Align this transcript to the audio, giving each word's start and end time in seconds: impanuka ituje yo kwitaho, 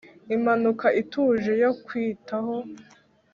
impanuka 0.35 0.87
ituje 1.01 1.51
yo 1.63 1.71
kwitaho, 1.85 2.55